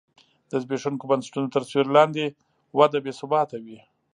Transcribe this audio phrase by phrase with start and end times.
[0.49, 2.23] د زبېښونکو بنسټونو تر سیوري لاندې
[2.77, 3.79] وده بې ثباته وي.